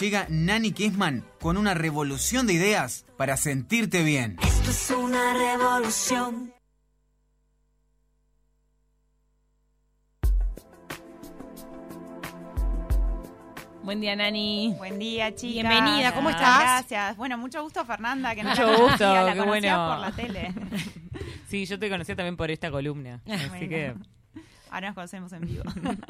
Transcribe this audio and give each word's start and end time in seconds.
Llega 0.00 0.26
Nani 0.28 0.70
Kessman 0.72 1.24
con 1.40 1.56
una 1.56 1.74
revolución 1.74 2.46
de 2.46 2.52
ideas 2.52 3.04
para 3.16 3.36
sentirte 3.36 4.04
bien. 4.04 4.36
Esto 4.40 4.70
es 4.70 4.90
una 4.90 5.34
revolución. 5.34 6.52
Buen 13.82 14.00
día, 14.00 14.14
Nani. 14.14 14.74
Buen 14.78 14.98
día, 14.98 15.34
chicas. 15.34 15.68
Bienvenida, 15.68 16.14
¿cómo 16.14 16.30
estás? 16.30 16.60
Gracias. 16.60 17.16
Bueno, 17.16 17.36
mucho 17.36 17.62
gusto, 17.62 17.84
Fernanda, 17.84 18.34
que 18.34 18.44
no 18.44 18.50
Mucho 18.50 18.64
la 18.70 18.76
gusto, 18.76 19.14
la 19.26 19.34
qué 19.34 19.40
bueno. 19.40 19.88
por 19.90 19.98
la 19.98 20.12
tele. 20.12 20.54
Sí, 21.48 21.66
yo 21.66 21.78
te 21.78 21.90
conocía 21.90 22.16
también 22.16 22.34
por 22.38 22.50
esta 22.50 22.70
columna. 22.70 23.20
Así 23.28 23.48
Bueno. 23.48 23.68
que. 23.68 23.94
Ahora 24.70 24.86
nos 24.88 24.94
conocemos 24.94 25.32
en 25.34 25.42
vivo. 25.42 25.64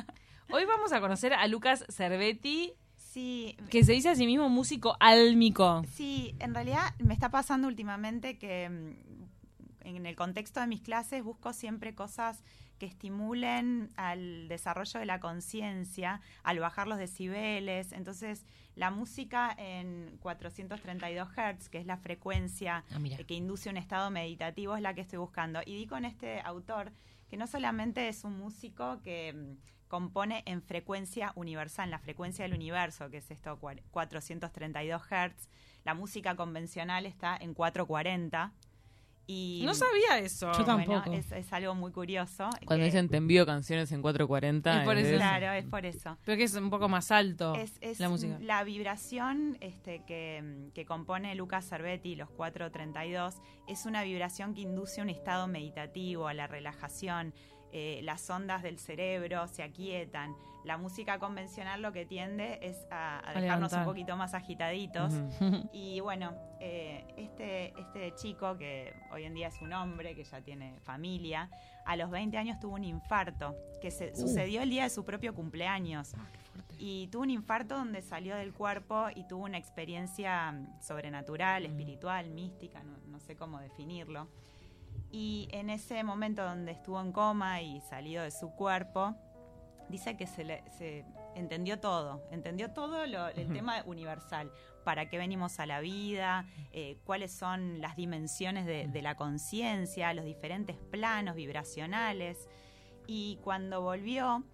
Hoy 0.50 0.64
vamos 0.66 0.92
a 0.92 1.00
conocer 1.00 1.34
a 1.34 1.48
Lucas 1.48 1.84
Cervetti, 1.88 2.72
Sí, 3.12 3.58
que 3.68 3.84
se 3.84 3.92
dice 3.92 4.08
a 4.08 4.14
sí 4.14 4.24
mismo 4.24 4.48
músico 4.48 4.96
álmico. 4.98 5.84
sí, 5.94 6.34
en 6.38 6.54
realidad 6.54 6.94
me 6.98 7.12
está 7.12 7.28
pasando 7.28 7.68
últimamente 7.68 8.38
que 8.38 8.70
mm, 8.70 9.86
en 9.86 10.06
el 10.06 10.16
contexto 10.16 10.60
de 10.60 10.66
mis 10.66 10.80
clases 10.80 11.22
busco 11.22 11.52
siempre 11.52 11.94
cosas 11.94 12.42
que 12.78 12.86
estimulen 12.86 13.90
al 13.96 14.48
desarrollo 14.48 14.98
de 14.98 15.04
la 15.06 15.20
conciencia, 15.20 16.22
al 16.42 16.58
bajar 16.58 16.88
los 16.88 16.98
decibeles. 16.98 17.92
Entonces, 17.92 18.46
la 18.76 18.90
música 18.90 19.54
en 19.58 20.16
432 20.20 21.28
Hz, 21.28 21.68
que 21.68 21.78
es 21.78 21.86
la 21.86 21.98
frecuencia 21.98 22.82
Ah, 22.90 22.98
que 23.26 23.34
induce 23.34 23.68
un 23.68 23.76
estado 23.76 24.10
meditativo, 24.10 24.74
es 24.74 24.82
la 24.82 24.94
que 24.94 25.02
estoy 25.02 25.18
buscando. 25.18 25.60
Y 25.66 25.76
di 25.76 25.86
con 25.86 26.04
este 26.04 26.40
autor 26.40 26.92
que 27.28 27.36
no 27.36 27.46
solamente 27.46 28.08
es 28.08 28.24
un 28.24 28.38
músico 28.38 29.00
que 29.02 29.32
mm, 29.32 29.56
compone 29.96 30.42
en 30.46 30.62
frecuencia 30.62 31.32
universal, 31.34 31.84
en 31.84 31.90
la 31.90 31.98
frecuencia 31.98 32.44
del 32.46 32.54
universo, 32.54 33.10
que 33.10 33.18
es 33.18 33.30
esto, 33.30 33.60
cua- 33.60 33.82
432 33.90 35.02
Hz. 35.02 35.50
La 35.84 35.92
música 35.92 36.34
convencional 36.34 37.04
está 37.04 37.36
en 37.38 37.52
440. 37.52 38.54
Y, 39.26 39.62
No 39.66 39.74
sabía 39.74 40.18
eso. 40.18 40.50
Yo 40.52 40.64
bueno, 40.64 40.94
tampoco. 40.94 41.12
es, 41.12 41.30
es 41.32 41.52
algo 41.52 41.74
muy 41.74 41.92
curioso. 41.92 42.48
Cuando 42.64 42.82
que- 42.84 42.86
dicen 42.86 43.10
te 43.10 43.18
envío 43.18 43.44
canciones 43.44 43.92
en 43.92 44.00
440. 44.00 44.78
Es 44.80 44.84
por 44.86 44.96
eso. 44.96 45.14
Claro, 45.16 45.52
es 45.52 45.66
por 45.66 45.84
eso. 45.84 46.16
Pero 46.24 46.38
que 46.38 46.44
es 46.44 46.54
un 46.54 46.70
poco 46.70 46.88
más 46.88 47.10
alto 47.10 47.54
Es, 47.54 47.74
es 47.82 48.00
la 48.00 48.08
música. 48.08 48.38
la 48.40 48.64
vibración 48.64 49.58
este, 49.60 50.02
que, 50.06 50.70
que 50.74 50.86
compone 50.86 51.34
Lucas 51.34 51.68
Cervetti, 51.68 52.16
los 52.16 52.30
432, 52.30 53.36
es 53.68 53.84
una 53.84 54.02
vibración 54.04 54.54
que 54.54 54.62
induce 54.62 55.02
un 55.02 55.10
estado 55.10 55.46
meditativo, 55.48 56.28
a 56.28 56.32
la 56.34 56.46
relajación. 56.46 57.34
Eh, 57.72 58.00
las 58.02 58.28
ondas 58.28 58.62
del 58.62 58.78
cerebro 58.78 59.48
se 59.48 59.62
aquietan. 59.62 60.36
La 60.64 60.76
música 60.76 61.18
convencional 61.18 61.82
lo 61.82 61.92
que 61.92 62.04
tiende 62.04 62.58
es 62.62 62.86
a, 62.90 63.18
a 63.18 63.30
A 63.30 63.40
dejarnos 63.40 63.72
un 63.72 63.84
poquito 63.84 64.16
más 64.16 64.34
agitaditos. 64.34 65.12
Y 65.72 66.00
bueno, 66.00 66.34
eh, 66.60 67.04
este, 67.16 67.72
este 67.80 68.14
chico, 68.14 68.56
que 68.56 68.94
hoy 69.10 69.24
en 69.24 69.34
día 69.34 69.48
es 69.48 69.60
un 69.60 69.72
hombre, 69.72 70.14
que 70.14 70.22
ya 70.22 70.40
tiene 70.42 70.78
familia, 70.80 71.50
a 71.84 71.96
los 71.96 72.10
20 72.10 72.36
años 72.36 72.60
tuvo 72.60 72.74
un 72.74 72.84
infarto, 72.84 73.56
que 73.80 73.90
se, 73.90 74.14
sucedió 74.14 74.62
el 74.62 74.70
día 74.70 74.84
de 74.84 74.90
su 74.90 75.04
propio 75.04 75.34
cumpleaños. 75.34 76.12
Y 76.78 77.08
tuvo 77.08 77.22
un 77.22 77.30
infarto 77.30 77.76
donde 77.76 78.02
salió 78.02 78.36
del 78.36 78.52
cuerpo 78.52 79.06
y 79.14 79.24
tuvo 79.24 79.44
una 79.44 79.58
experiencia 79.58 80.52
mm, 80.52 80.82
sobrenatural, 80.82 81.64
espiritual, 81.64 82.28
mística, 82.30 82.82
no, 82.82 82.98
no 83.06 83.18
sé 83.18 83.34
cómo 83.34 83.58
definirlo. 83.60 84.28
Y 85.12 85.48
en 85.52 85.68
ese 85.70 86.02
momento 86.04 86.42
donde 86.42 86.72
estuvo 86.72 86.98
en 87.00 87.12
coma 87.12 87.60
y 87.60 87.80
salido 87.82 88.22
de 88.24 88.30
su 88.30 88.50
cuerpo, 88.52 89.14
dice 89.88 90.16
que 90.16 90.26
se, 90.26 90.42
le, 90.42 90.64
se 90.78 91.04
entendió 91.34 91.78
todo, 91.78 92.22
entendió 92.30 92.70
todo 92.72 93.06
lo- 93.06 93.28
el 93.28 93.52
tema 93.52 93.82
universal, 93.84 94.50
para 94.84 95.08
qué 95.10 95.18
venimos 95.18 95.60
a 95.60 95.66
la 95.66 95.80
vida, 95.80 96.46
eh, 96.72 96.96
cuáles 97.04 97.30
son 97.30 97.80
las 97.82 97.94
dimensiones 97.94 98.64
de, 98.64 98.88
de 98.88 99.02
la 99.02 99.14
conciencia, 99.16 100.14
los 100.14 100.24
diferentes 100.24 100.76
planos 100.78 101.36
vibracionales. 101.36 102.48
Y 103.06 103.38
cuando 103.44 103.82
volvió, 103.82 104.44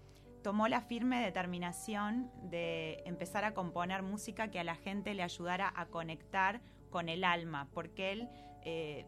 tomó 0.42 0.66
la 0.66 0.80
firme 0.80 1.20
determinación 1.22 2.30
de 2.50 3.02
empezar 3.06 3.44
a 3.44 3.54
componer 3.54 4.02
música 4.02 4.50
que 4.50 4.58
a 4.58 4.64
la 4.64 4.74
gente 4.74 5.14
le 5.14 5.22
ayudara 5.22 5.72
a 5.76 5.86
conectar 5.86 6.60
con 6.90 7.08
el 7.08 7.22
alma, 7.22 7.68
porque 7.72 8.12
él 8.12 8.28
eh, 8.64 9.06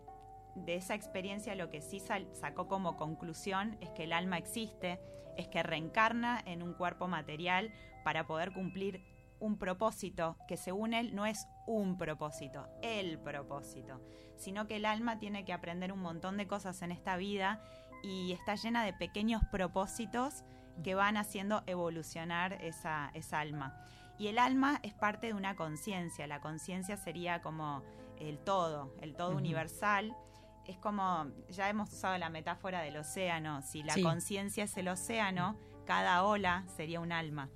de 0.54 0.76
esa 0.76 0.94
experiencia 0.94 1.54
lo 1.54 1.70
que 1.70 1.80
sí 1.80 2.00
sacó 2.00 2.68
como 2.68 2.96
conclusión 2.96 3.76
es 3.80 3.90
que 3.90 4.04
el 4.04 4.12
alma 4.12 4.38
existe, 4.38 5.00
es 5.36 5.48
que 5.48 5.62
reencarna 5.62 6.42
en 6.44 6.62
un 6.62 6.74
cuerpo 6.74 7.08
material 7.08 7.72
para 8.04 8.26
poder 8.26 8.52
cumplir 8.52 9.02
un 9.38 9.56
propósito 9.58 10.36
que 10.46 10.56
según 10.56 10.92
él 10.92 11.14
no 11.14 11.26
es 11.26 11.46
un 11.66 11.96
propósito, 11.96 12.68
el 12.82 13.18
propósito, 13.18 14.00
sino 14.36 14.66
que 14.66 14.76
el 14.76 14.84
alma 14.84 15.18
tiene 15.18 15.44
que 15.44 15.52
aprender 15.52 15.92
un 15.92 16.00
montón 16.00 16.36
de 16.36 16.46
cosas 16.46 16.82
en 16.82 16.92
esta 16.92 17.16
vida 17.16 17.62
y 18.02 18.32
está 18.32 18.54
llena 18.54 18.84
de 18.84 18.92
pequeños 18.92 19.42
propósitos 19.50 20.44
que 20.82 20.94
van 20.94 21.16
haciendo 21.16 21.62
evolucionar 21.66 22.54
esa, 22.62 23.10
esa 23.14 23.40
alma. 23.40 23.74
Y 24.18 24.28
el 24.28 24.38
alma 24.38 24.80
es 24.82 24.92
parte 24.92 25.28
de 25.28 25.34
una 25.34 25.56
conciencia, 25.56 26.26
la 26.26 26.40
conciencia 26.40 26.96
sería 26.96 27.40
como 27.40 27.82
el 28.18 28.38
todo, 28.38 28.94
el 29.00 29.14
todo 29.14 29.34
universal. 29.34 30.14
Es 30.70 30.76
como, 30.78 31.26
ya 31.50 31.68
hemos 31.68 31.92
usado 31.92 32.16
la 32.16 32.28
metáfora 32.30 32.80
del 32.82 32.96
océano, 32.96 33.60
si 33.62 33.82
la 33.82 33.94
Sí. 33.94 34.04
conciencia 34.04 34.62
es 34.62 34.76
el 34.76 34.86
océano, 34.86 35.56
cada 35.84 36.22
ola 36.22 36.62
sería 36.76 37.00
un 37.00 37.10
alma. 37.10 37.48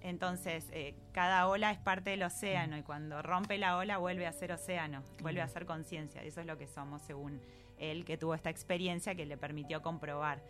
Entonces, 0.00 0.66
eh, 0.72 0.96
cada 1.12 1.46
ola 1.46 1.70
es 1.70 1.78
parte 1.78 2.10
del 2.10 2.24
océano 2.24 2.76
y 2.76 2.82
cuando 2.82 3.22
rompe 3.22 3.58
la 3.58 3.76
ola 3.76 3.98
vuelve 3.98 4.26
a 4.26 4.32
ser 4.32 4.50
océano, 4.50 5.04
vuelve 5.20 5.40
a 5.40 5.46
ser 5.46 5.66
conciencia. 5.66 6.20
Eso 6.24 6.40
es 6.40 6.46
lo 6.48 6.58
que 6.58 6.66
somos, 6.66 7.00
según 7.02 7.40
él, 7.78 8.04
que 8.04 8.16
tuvo 8.18 8.34
esta 8.34 8.50
experiencia 8.50 9.14
que 9.14 9.24
le 9.24 9.36
permitió 9.36 9.80
comprobar. 9.80 10.42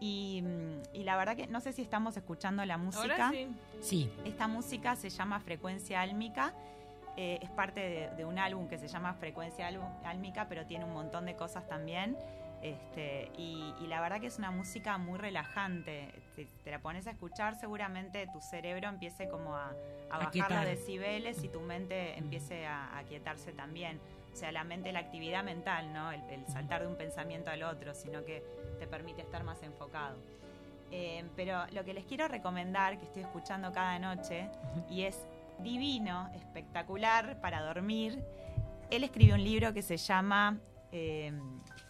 Y, 0.00 0.40
mm, 0.42 0.94
y 0.94 1.02
la 1.04 1.16
verdad 1.18 1.36
que 1.36 1.46
no 1.48 1.60
sé 1.60 1.74
si 1.74 1.82
estamos 1.82 2.16
escuchando 2.16 2.64
la 2.64 2.78
música. 2.78 3.02
Ahora 3.02 3.30
sí. 3.30 3.48
Sí. 3.82 4.10
Esta 4.24 4.48
música 4.48 4.96
se 4.96 5.10
llama 5.10 5.38
Frecuencia 5.40 6.00
Álmica. 6.00 6.54
Eh, 7.16 7.38
es 7.42 7.50
parte 7.50 7.80
de, 7.80 8.10
de 8.16 8.24
un 8.24 8.38
álbum 8.38 8.68
que 8.68 8.78
se 8.78 8.88
llama 8.88 9.14
Frecuencia 9.14 9.68
Álmica, 10.04 10.46
pero 10.48 10.66
tiene 10.66 10.84
un 10.84 10.92
montón 10.92 11.26
de 11.26 11.34
cosas 11.34 11.66
también. 11.66 12.16
Este, 12.62 13.30
y, 13.36 13.74
y 13.80 13.86
la 13.86 14.00
verdad 14.00 14.18
que 14.20 14.26
es 14.26 14.38
una 14.38 14.50
música 14.50 14.98
muy 14.98 15.18
relajante. 15.18 16.10
Te, 16.34 16.46
te 16.64 16.70
la 16.70 16.78
pones 16.78 17.06
a 17.06 17.10
escuchar, 17.10 17.54
seguramente 17.54 18.26
tu 18.32 18.40
cerebro 18.40 18.88
empiece 18.88 19.28
como 19.28 19.54
a, 19.54 19.72
a 20.10 20.18
bajar 20.18 20.50
los 20.50 20.64
decibeles 20.64 21.44
y 21.44 21.48
tu 21.48 21.60
mente 21.60 22.16
empiece 22.18 22.66
a, 22.66 22.96
a 22.98 23.02
quietarse 23.04 23.52
también. 23.52 24.00
O 24.32 24.36
sea, 24.36 24.52
la 24.52 24.64
mente, 24.64 24.92
la 24.92 24.98
actividad 24.98 25.44
mental, 25.44 25.92
¿no? 25.92 26.12
El, 26.12 26.20
el 26.30 26.46
saltar 26.46 26.82
de 26.82 26.88
un 26.88 26.96
pensamiento 26.96 27.50
al 27.50 27.62
otro, 27.62 27.94
sino 27.94 28.24
que 28.24 28.42
te 28.78 28.86
permite 28.86 29.22
estar 29.22 29.44
más 29.44 29.62
enfocado. 29.62 30.18
Eh, 30.90 31.24
pero 31.36 31.66
lo 31.72 31.84
que 31.84 31.94
les 31.94 32.04
quiero 32.04 32.28
recomendar, 32.28 32.98
que 32.98 33.04
estoy 33.06 33.22
escuchando 33.22 33.72
cada 33.72 33.98
noche, 33.98 34.48
y 34.88 35.02
es 35.02 35.26
divino, 35.60 36.28
espectacular 36.34 37.40
para 37.40 37.62
dormir. 37.62 38.22
Él 38.90 39.04
escribió 39.04 39.34
un 39.34 39.44
libro 39.44 39.72
que 39.72 39.82
se 39.82 39.96
llama 39.96 40.58
eh, 40.92 41.32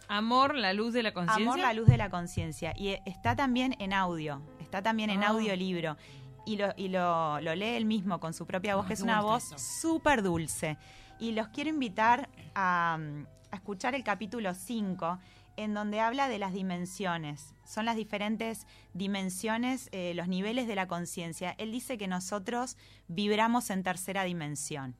Amor, 0.09 0.55
la 0.55 0.73
luz 0.73 0.93
de 0.93 1.03
la 1.03 1.13
conciencia. 1.13 1.43
Amor, 1.45 1.59
la 1.59 1.73
luz 1.73 1.87
de 1.87 1.97
la 1.97 2.09
conciencia. 2.09 2.73
Y 2.75 2.97
está 3.05 3.35
también 3.35 3.75
en 3.79 3.93
audio, 3.93 4.41
está 4.59 4.81
también 4.81 5.09
en 5.09 5.23
Ah. 5.23 5.29
audiolibro. 5.29 5.97
Y, 6.45 6.55
lo, 6.55 6.69
y 6.77 6.87
lo, 6.87 7.41
lo 7.41 7.55
lee 7.55 7.75
él 7.75 7.85
mismo 7.85 8.19
con 8.21 8.33
su 8.33 8.45
propia 8.45 8.75
voz, 8.77 8.85
Ah, 8.85 8.87
que 8.87 8.93
es 8.93 9.01
una 9.01 9.21
voz 9.21 9.43
súper 9.57 10.23
dulce. 10.23 10.77
Y 11.19 11.33
los 11.33 11.49
quiero 11.49 11.69
invitar 11.69 12.29
a, 12.55 12.97
a 13.51 13.55
escuchar 13.55 13.95
el 13.95 14.03
capítulo 14.05 14.53
5, 14.53 15.19
en 15.57 15.73
donde 15.73 15.99
habla 15.99 16.29
de 16.29 16.39
las 16.39 16.53
dimensiones. 16.53 17.53
Son 17.65 17.85
las 17.85 17.97
diferentes 17.97 18.65
dimensiones, 18.93 19.89
eh, 19.91 20.13
los 20.15 20.27
niveles 20.27 20.67
de 20.67 20.75
la 20.75 20.87
conciencia. 20.87 21.55
Él 21.57 21.71
dice 21.71 21.97
que 21.97 22.07
nosotros 22.07 22.77
vibramos 23.07 23.69
en 23.69 23.83
tercera 23.83 24.23
dimensión, 24.23 24.95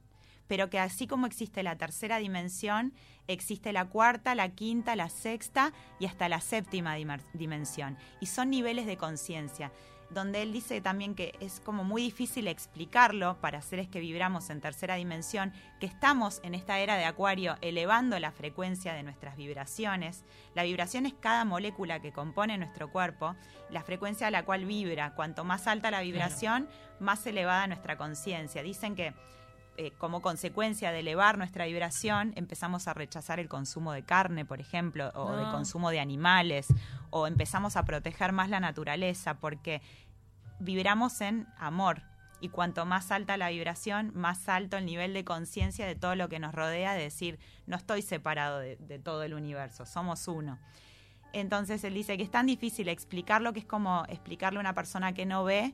pero 0.48 0.69
que 0.69 0.80
así 0.80 1.07
como 1.07 1.27
existe 1.27 1.63
la 1.63 1.77
tercera 1.77 2.18
dimensión, 2.18 2.94
existe 3.27 3.71
la 3.71 3.86
cuarta, 3.86 4.36
la 4.36 4.50
quinta, 4.50 4.95
la 4.95 5.09
sexta 5.09 5.71
y 6.00 6.06
hasta 6.06 6.27
la 6.27 6.42
séptima 6.42 6.95
dimensión. 7.33 7.98
Y 8.19 8.25
son 8.25 8.50
niveles 8.50 8.86
de 8.86 8.98
conciencia. 8.98 9.71
Donde 10.09 10.42
él 10.42 10.54
dice 10.54 10.81
también 10.81 11.15
que 11.15 11.36
es 11.39 11.59
como 11.59 11.83
muy 11.83 12.01
difícil 12.01 12.48
explicarlo 12.48 13.38
para 13.42 13.62
seres 13.62 13.88
que 13.88 14.00
vibramos 14.00 14.50
en 14.50 14.62
tercera 14.62 14.95
dimensión, 14.95 15.54
que 15.80 15.86
estamos 15.86 16.39
en 16.44 16.56
esta 16.56 16.80
era 16.80 16.95
de 16.95 17.06
Acuario 17.06 17.57
elevando 17.62 18.18
la 18.19 18.31
frecuencia 18.31 18.94
de 18.94 19.04
nuestras 19.04 19.36
vibraciones. 19.36 20.24
La 20.54 20.63
vibración 20.63 21.06
es 21.06 21.13
cada 21.13 21.45
molécula 21.45 22.00
que 22.00 22.12
compone 22.12 22.57
nuestro 22.57 22.92
cuerpo, 22.92 23.36
la 23.69 23.83
frecuencia 23.83 24.27
a 24.27 24.31
la 24.31 24.45
cual 24.45 24.65
vibra. 24.65 25.13
Cuanto 25.15 25.44
más 25.44 25.68
alta 25.68 25.92
la 25.92 26.01
vibración, 26.01 26.69
más 27.00 27.25
elevada 27.27 27.68
nuestra 27.68 27.98
conciencia. 27.98 28.63
Dicen 28.63 28.95
que 28.95 29.13
eh, 29.77 29.91
como 29.97 30.21
consecuencia 30.21 30.91
de 30.91 31.00
elevar 31.00 31.38
nuestra 31.38 31.65
vibración, 31.65 32.33
empezamos 32.35 32.88
a 32.88 32.94
rechazar 32.94 33.39
el 33.39 33.47
consumo 33.47 33.94
de 33.94 34.03
carne, 34.03 34.44
por 34.44 34.59
ejemplo, 34.59 35.12
o 35.13 35.35
de 35.35 35.44
No. 35.44 35.51
consumo 35.51 35.91
de 35.91 36.00
animales, 36.00 36.68
o 37.12 37.27
empezamos 37.27 37.77
a 37.77 37.85
proteger 37.85 38.31
más 38.31 38.50
la 38.50 38.59
naturaleza, 38.59 39.35
porque 39.35 39.81
vibramos 40.59 41.21
en 41.21 41.47
amor. 41.57 42.01
Y 42.39 42.50
cuanto 42.50 42.85
más 42.85 43.12
alta 43.12 43.38
la 43.38 43.50
vibración, 43.50 44.12
más 44.13 44.47
alto 44.50 44.77
el 44.77 44.85
nivel 44.85 45.13
de 45.13 45.24
conciencia 45.24 45.88
de 45.88 45.95
todo 45.95 46.15
lo 46.15 46.29
que 46.29 46.39
nos 46.39 46.53
rodea, 46.53 46.94
de 46.94 47.03
decir, 47.03 47.39
no 47.65 47.77
estoy 47.77 48.01
separado 48.01 48.59
de, 48.59 48.75
de 48.77 49.00
todo 49.00 49.24
el 49.24 49.33
universo, 49.33 49.85
somos 49.85 50.27
uno. 50.27 50.59
Entonces 51.33 51.83
él 51.83 51.94
dice 51.94 52.18
que 52.18 52.24
es 52.24 52.31
tan 52.31 52.45
difícil 52.45 52.89
explicarlo 52.89 53.53
que 53.53 53.59
es 53.59 53.65
como 53.65 54.06
explicarle 54.07 54.57
a 54.57 54.62
una 54.62 54.74
persona 54.74 55.13
que 55.13 55.25
no 55.25 55.44
ve 55.44 55.74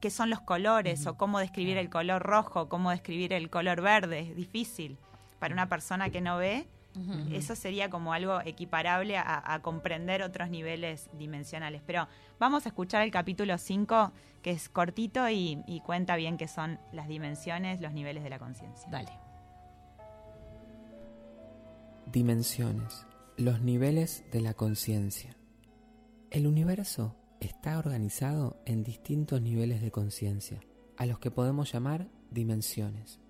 qué 0.00 0.10
son 0.10 0.30
los 0.30 0.40
colores 0.40 1.06
o 1.06 1.16
cómo 1.16 1.38
describir 1.38 1.76
el 1.76 1.90
color 1.90 2.22
rojo, 2.22 2.68
cómo 2.68 2.90
describir 2.90 3.32
el 3.32 3.50
color 3.50 3.80
verde. 3.80 4.20
Es 4.20 4.36
difícil. 4.36 4.96
Para 5.38 5.54
una 5.54 5.68
persona 5.68 6.10
que 6.10 6.20
no 6.20 6.38
ve, 6.38 6.66
eso 7.30 7.54
sería 7.54 7.90
como 7.90 8.12
algo 8.12 8.40
equiparable 8.40 9.16
a, 9.18 9.54
a 9.54 9.62
comprender 9.62 10.22
otros 10.22 10.50
niveles 10.50 11.08
dimensionales. 11.12 11.80
Pero 11.86 12.08
vamos 12.40 12.66
a 12.66 12.70
escuchar 12.70 13.02
el 13.02 13.12
capítulo 13.12 13.56
5, 13.56 14.12
que 14.42 14.50
es 14.50 14.68
cortito 14.68 15.28
y, 15.28 15.62
y 15.68 15.80
cuenta 15.80 16.16
bien 16.16 16.36
qué 16.36 16.48
son 16.48 16.80
las 16.92 17.06
dimensiones, 17.06 17.80
los 17.80 17.92
niveles 17.92 18.24
de 18.24 18.30
la 18.30 18.40
conciencia. 18.40 18.88
Dale. 18.90 19.12
Dimensiones. 22.06 23.06
Los 23.36 23.60
niveles 23.60 24.24
de 24.32 24.40
la 24.40 24.54
conciencia. 24.54 25.36
El 26.30 26.48
universo 26.48 27.14
está 27.40 27.78
organizado 27.78 28.60
en 28.64 28.82
distintos 28.82 29.40
niveles 29.40 29.80
de 29.80 29.90
conciencia, 29.90 30.60
a 30.96 31.06
los 31.06 31.18
que 31.18 31.30
podemos 31.30 31.72
llamar 31.72 32.08
dimensiones. 32.30 33.20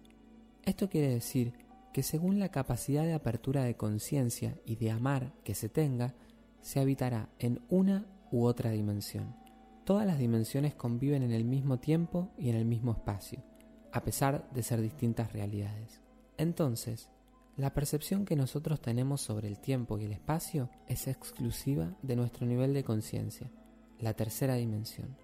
Esto 0.65 0.89
quiere 0.89 1.09
decir 1.09 1.53
que 1.93 2.03
según 2.03 2.39
la 2.39 2.51
capacidad 2.51 3.05
de 3.05 3.15
apertura 3.15 3.65
de 3.65 3.77
conciencia 3.77 4.59
y 4.65 4.77
de 4.77 4.91
amar 4.91 5.33
que 5.45 5.55
se 5.55 5.69
tenga, 5.69 6.15
se 6.61 6.81
habitará 6.81 7.31
en 7.39 7.61
una 7.69 8.07
u 8.31 8.45
otra 8.45 8.71
dimensión. 8.71 9.35
Todas 9.85 10.07
las 10.07 10.19
dimensiones 10.19 10.75
conviven 10.75 11.23
en 11.23 11.33
el 11.33 11.45
mismo 11.45 11.79
tiempo 11.79 12.31
y 12.37 12.51
en 12.51 12.57
el 12.57 12.67
mismo 12.67 12.93
espacio, 12.93 13.43
a 13.93 14.03
pesar 14.03 14.51
de 14.53 14.63
ser 14.63 14.83
distintas 14.83 15.33
realidades. 15.33 16.03
Entonces, 16.37 17.09
la 17.57 17.75
percepción 17.75 18.25
que 18.25 18.37
nosotros 18.37 18.81
tenemos 18.81 19.21
sobre 19.21 19.49
el 19.49 19.59
tiempo 19.59 19.99
y 19.99 20.05
el 20.05 20.13
espacio 20.13 20.71
es 20.87 21.09
exclusiva 21.09 21.97
de 22.03 22.17
nuestro 22.17 22.47
nivel 22.47 22.73
de 22.75 22.85
conciencia, 22.85 23.51
la 24.01 24.15
tercera 24.15 24.55
dimensión. 24.55 25.17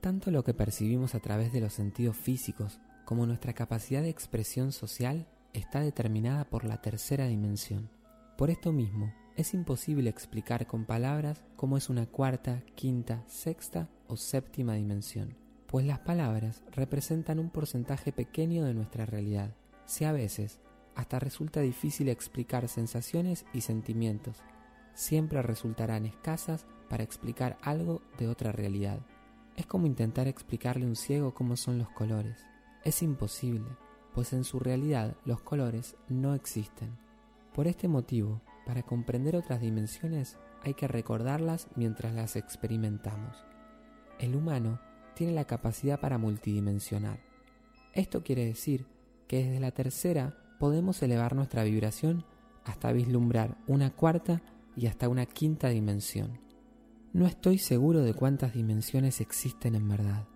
Tanto 0.00 0.30
lo 0.30 0.44
que 0.44 0.54
percibimos 0.54 1.14
a 1.14 1.20
través 1.20 1.52
de 1.52 1.60
los 1.60 1.72
sentidos 1.72 2.16
físicos 2.16 2.80
como 3.04 3.26
nuestra 3.26 3.52
capacidad 3.52 4.02
de 4.02 4.10
expresión 4.10 4.72
social 4.72 5.26
está 5.52 5.80
determinada 5.80 6.44
por 6.44 6.64
la 6.64 6.80
tercera 6.80 7.26
dimensión. 7.26 7.88
Por 8.36 8.50
esto 8.50 8.72
mismo, 8.72 9.12
es 9.36 9.54
imposible 9.54 10.10
explicar 10.10 10.66
con 10.66 10.84
palabras 10.84 11.42
cómo 11.56 11.76
es 11.76 11.88
una 11.88 12.06
cuarta, 12.06 12.62
quinta, 12.74 13.24
sexta 13.26 13.88
o 14.06 14.16
séptima 14.16 14.74
dimensión, 14.74 15.36
pues 15.66 15.86
las 15.86 16.00
palabras 16.00 16.62
representan 16.72 17.38
un 17.38 17.50
porcentaje 17.50 18.12
pequeño 18.12 18.64
de 18.64 18.74
nuestra 18.74 19.06
realidad. 19.06 19.54
Si 19.86 20.04
a 20.04 20.12
veces 20.12 20.60
hasta 20.94 21.18
resulta 21.18 21.60
difícil 21.60 22.08
explicar 22.08 22.68
sensaciones 22.68 23.44
y 23.52 23.62
sentimientos, 23.62 24.42
siempre 24.94 25.42
resultarán 25.42 26.06
escasas 26.06 26.66
para 26.88 27.02
explicar 27.02 27.58
algo 27.62 28.02
de 28.18 28.28
otra 28.28 28.52
realidad. 28.52 29.00
Es 29.56 29.66
como 29.66 29.86
intentar 29.86 30.26
explicarle 30.28 30.84
a 30.84 30.88
un 30.88 30.96
ciego 30.96 31.34
cómo 31.34 31.56
son 31.56 31.78
los 31.78 31.88
colores. 31.90 32.44
Es 32.84 33.02
imposible, 33.02 33.68
pues 34.14 34.32
en 34.32 34.44
su 34.44 34.58
realidad 34.58 35.16
los 35.24 35.40
colores 35.40 35.96
no 36.08 36.34
existen. 36.34 36.96
Por 37.54 37.66
este 37.66 37.88
motivo, 37.88 38.40
para 38.66 38.82
comprender 38.82 39.36
otras 39.36 39.60
dimensiones 39.60 40.38
hay 40.62 40.74
que 40.74 40.88
recordarlas 40.88 41.68
mientras 41.76 42.14
las 42.14 42.36
experimentamos. 42.36 43.36
El 44.18 44.34
humano 44.34 44.80
tiene 45.14 45.32
la 45.32 45.44
capacidad 45.44 46.00
para 46.00 46.18
multidimensionar. 46.18 47.20
Esto 47.92 48.22
quiere 48.22 48.44
decir 48.44 48.86
que 49.28 49.44
desde 49.44 49.60
la 49.60 49.70
tercera 49.70 50.36
podemos 50.58 51.02
elevar 51.02 51.36
nuestra 51.36 51.64
vibración 51.64 52.24
hasta 52.64 52.92
vislumbrar 52.92 53.56
una 53.66 53.90
cuarta 53.90 54.42
y 54.76 54.86
hasta 54.86 55.08
una 55.08 55.26
quinta 55.26 55.68
dimensión. 55.68 56.38
No 57.12 57.26
estoy 57.26 57.58
seguro 57.58 58.02
de 58.02 58.14
cuántas 58.14 58.54
dimensiones 58.54 59.20
existen 59.20 59.74
en 59.74 59.88
verdad. 59.88 60.26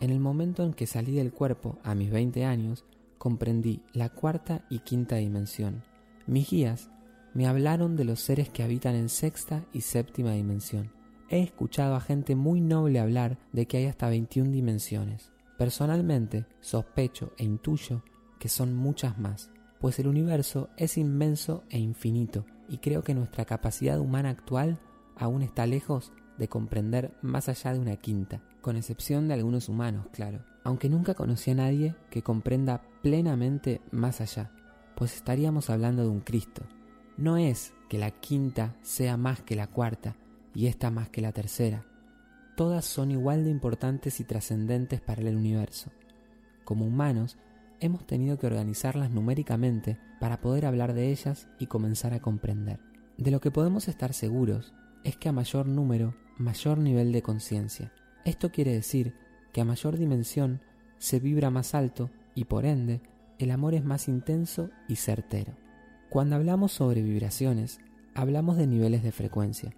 En 0.00 0.10
el 0.10 0.20
momento 0.20 0.64
en 0.64 0.74
que 0.74 0.86
salí 0.86 1.12
del 1.12 1.32
cuerpo 1.32 1.78
a 1.84 1.94
mis 1.94 2.10
20 2.10 2.44
años, 2.44 2.84
comprendí 3.18 3.82
la 3.92 4.08
cuarta 4.08 4.64
y 4.70 4.80
quinta 4.80 5.16
dimensión. 5.16 5.82
Mis 6.26 6.50
guías 6.50 6.90
me 7.34 7.46
hablaron 7.46 7.96
de 7.96 8.04
los 8.04 8.20
seres 8.20 8.48
que 8.48 8.62
habitan 8.62 8.94
en 8.94 9.08
sexta 9.08 9.64
y 9.72 9.82
séptima 9.82 10.32
dimensión. 10.32 10.92
He 11.28 11.40
escuchado 11.42 11.94
a 11.94 12.00
gente 12.00 12.34
muy 12.34 12.60
noble 12.60 13.00
hablar 13.00 13.38
de 13.52 13.66
que 13.66 13.76
hay 13.76 13.86
hasta 13.86 14.08
21 14.08 14.50
dimensiones. 14.50 15.30
Personalmente, 15.58 16.46
sospecho 16.60 17.32
e 17.36 17.44
intuyo 17.44 18.02
que 18.38 18.48
son 18.48 18.74
muchas 18.74 19.18
más, 19.18 19.50
pues 19.80 19.98
el 19.98 20.06
universo 20.06 20.70
es 20.76 20.96
inmenso 20.96 21.64
e 21.70 21.78
infinito, 21.78 22.46
y 22.68 22.78
creo 22.78 23.02
que 23.02 23.14
nuestra 23.14 23.44
capacidad 23.44 23.98
humana 23.98 24.30
actual 24.30 24.78
aún 25.16 25.42
está 25.42 25.66
lejos 25.66 26.12
de 26.36 26.48
comprender 26.48 27.12
más 27.22 27.48
allá 27.48 27.72
de 27.72 27.80
una 27.80 27.96
quinta, 27.96 28.42
con 28.60 28.76
excepción 28.76 29.26
de 29.26 29.34
algunos 29.34 29.68
humanos, 29.68 30.06
claro, 30.12 30.44
aunque 30.64 30.88
nunca 30.88 31.14
conocí 31.14 31.50
a 31.50 31.54
nadie 31.54 31.96
que 32.10 32.22
comprenda 32.22 32.82
plenamente 33.02 33.80
más 33.90 34.20
allá, 34.20 34.52
pues 34.94 35.16
estaríamos 35.16 35.70
hablando 35.70 36.02
de 36.02 36.08
un 36.08 36.20
Cristo. 36.20 36.62
No 37.16 37.36
es 37.36 37.72
que 37.88 37.98
la 37.98 38.12
quinta 38.12 38.76
sea 38.82 39.16
más 39.16 39.42
que 39.42 39.56
la 39.56 39.66
cuarta 39.66 40.16
y 40.54 40.66
esta 40.66 40.90
más 40.90 41.08
que 41.08 41.20
la 41.20 41.32
tercera. 41.32 41.84
Todas 42.56 42.84
son 42.84 43.10
igual 43.10 43.44
de 43.44 43.50
importantes 43.50 44.20
y 44.20 44.24
trascendentes 44.24 45.00
para 45.00 45.22
el 45.22 45.36
universo. 45.36 45.90
Como 46.64 46.84
humanos, 46.84 47.38
hemos 47.80 48.06
tenido 48.06 48.38
que 48.38 48.46
organizarlas 48.46 49.10
numéricamente 49.10 49.98
para 50.20 50.40
poder 50.40 50.66
hablar 50.66 50.94
de 50.94 51.10
ellas 51.10 51.48
y 51.58 51.66
comenzar 51.66 52.14
a 52.14 52.20
comprender. 52.20 52.80
De 53.16 53.30
lo 53.30 53.40
que 53.40 53.50
podemos 53.50 53.88
estar 53.88 54.12
seguros 54.12 54.74
es 55.04 55.16
que 55.16 55.28
a 55.28 55.32
mayor 55.32 55.66
número, 55.66 56.14
mayor 56.36 56.78
nivel 56.78 57.12
de 57.12 57.22
conciencia. 57.22 57.92
Esto 58.24 58.50
quiere 58.50 58.72
decir 58.72 59.14
que 59.52 59.60
a 59.60 59.64
mayor 59.64 59.96
dimensión 59.96 60.60
se 60.98 61.20
vibra 61.20 61.50
más 61.50 61.74
alto 61.74 62.10
y 62.34 62.44
por 62.44 62.64
ende 62.64 63.00
el 63.38 63.50
amor 63.50 63.74
es 63.74 63.84
más 63.84 64.08
intenso 64.08 64.70
y 64.88 64.96
certero. 64.96 65.56
Cuando 66.10 66.36
hablamos 66.36 66.72
sobre 66.72 67.02
vibraciones, 67.02 67.80
hablamos 68.14 68.56
de 68.56 68.66
niveles 68.66 69.02
de 69.02 69.12
frecuencia. 69.12 69.74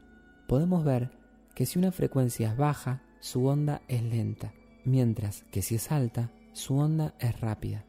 Podemos 0.49 0.85
ver 0.85 1.11
que 1.54 1.66
si 1.66 1.78
una 1.78 1.92
frecuencia 1.92 2.50
es 2.50 2.57
baja, 2.57 3.02
su 3.21 3.47
onda 3.47 3.83
es 3.88 4.02
lenta, 4.02 4.52
mientras 4.85 5.45
que 5.50 5.62
si 5.62 5.75
es 5.75 5.92
alta, 5.92 6.30
su 6.52 6.76
onda 6.76 7.14
es 7.19 7.38
rápida. 7.40 7.85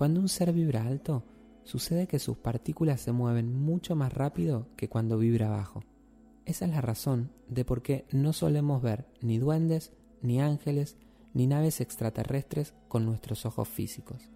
Cuando 0.00 0.18
un 0.20 0.30
ser 0.30 0.50
vibra 0.54 0.86
alto, 0.86 1.24
sucede 1.62 2.06
que 2.06 2.18
sus 2.18 2.38
partículas 2.38 3.02
se 3.02 3.12
mueven 3.12 3.54
mucho 3.54 3.94
más 3.96 4.14
rápido 4.14 4.66
que 4.74 4.88
cuando 4.88 5.18
vibra 5.18 5.50
bajo. 5.50 5.84
Esa 6.46 6.64
es 6.64 6.70
la 6.70 6.80
razón 6.80 7.32
de 7.50 7.66
por 7.66 7.82
qué 7.82 8.06
no 8.10 8.32
solemos 8.32 8.80
ver 8.80 9.04
ni 9.20 9.36
duendes, 9.36 9.92
ni 10.22 10.40
ángeles, 10.40 10.96
ni 11.34 11.46
naves 11.46 11.82
extraterrestres 11.82 12.72
con 12.88 13.04
nuestros 13.04 13.44
ojos 13.44 13.68
físicos. 13.68 14.30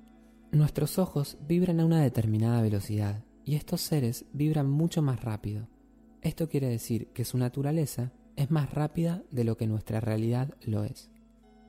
Nuestros 0.52 0.98
ojos 0.98 1.38
vibran 1.48 1.80
a 1.80 1.86
una 1.86 2.02
determinada 2.02 2.60
velocidad 2.60 3.24
y 3.42 3.54
estos 3.54 3.80
seres 3.80 4.26
vibran 4.34 4.68
mucho 4.68 5.00
más 5.00 5.24
rápido. 5.24 5.66
Esto 6.20 6.46
quiere 6.46 6.68
decir 6.68 7.08
que 7.14 7.24
su 7.24 7.38
naturaleza 7.38 8.12
es 8.36 8.50
más 8.50 8.70
rápida 8.74 9.22
de 9.30 9.44
lo 9.44 9.56
que 9.56 9.66
nuestra 9.66 10.00
realidad 10.00 10.54
lo 10.60 10.84
es. 10.84 11.10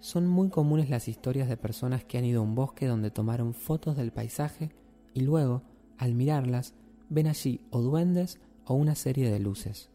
Son 0.06 0.28
muy 0.28 0.50
comunes 0.50 0.92
las 0.92 1.08
historias 1.08 1.50
de 1.50 1.58
personas 1.58 2.04
que 2.04 2.20
han 2.20 2.26
ido 2.26 2.42
a 2.42 2.44
un 2.44 2.54
bosque 2.54 2.86
donde 2.86 3.10
tomaron 3.10 3.56
fotos 3.56 3.98
del 3.98 4.12
paisaje 4.12 4.70
y 5.16 5.22
luego, 5.22 5.64
al 5.98 6.14
mirarlas, 6.14 6.76
ven 7.10 7.26
allí 7.26 7.60
o 7.72 7.82
duendes 7.82 8.40
o 8.66 8.76
una 8.76 8.94
serie 8.94 9.32
de 9.32 9.40
luces. 9.40 9.90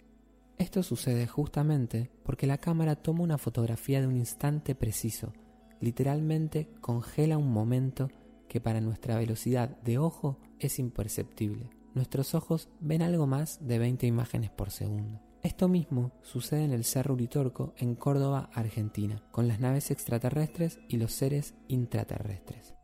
Esto 0.59 0.83
sucede 0.83 1.29
justamente 1.29 2.11
porque 2.25 2.49
la 2.49 2.59
cámara 2.59 2.97
toma 2.97 3.23
una 3.23 3.39
fotografía 3.39 4.01
de 4.01 4.09
un 4.09 4.17
instante 4.17 4.75
preciso, 4.75 5.33
literalmente 5.79 6.73
congela 6.81 7.39
un 7.39 7.53
momento 7.53 8.09
que 8.49 8.61
para 8.61 8.81
nuestra 8.81 9.17
velocidad 9.17 9.69
de 9.83 9.99
ojo 9.99 10.39
es 10.59 10.81
imperceptible. 10.81 11.71
Nuestros 11.95 12.35
ojos 12.35 12.69
ven 12.81 13.03
algo 13.03 13.29
más 13.29 13.65
de 13.65 13.79
20 13.79 14.09
imágenes 14.09 14.51
por 14.51 14.73
segundo. 14.73 15.30
Esto 15.43 15.69
mismo 15.69 16.13
sucede 16.23 16.65
en 16.65 16.73
el 16.73 16.85
Cerro 16.85 17.15
Uritorco, 17.15 17.73
en 17.79 17.95
Córdoba, 17.95 18.51
Argentina, 18.53 19.23
con 19.31 19.49
las 19.49 19.59
naves 19.59 19.91
extraterrestres 19.91 20.79
y 20.87 20.99
los 20.99 21.13
seres 21.13 21.55
intraterrestres. 21.67 22.75